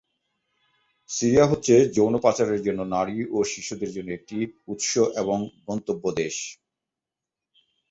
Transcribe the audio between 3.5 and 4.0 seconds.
শিশুদের